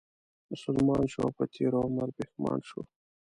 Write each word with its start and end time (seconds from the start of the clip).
مسلمان 0.51 1.03
شو 1.11 1.19
او 1.25 1.31
په 1.37 1.43
تېر 1.53 1.73
عمر 1.83 2.09
پښېمان 2.17 2.59
شو 2.69 2.81